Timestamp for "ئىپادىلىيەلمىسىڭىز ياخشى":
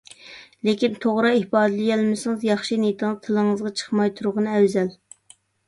1.41-2.79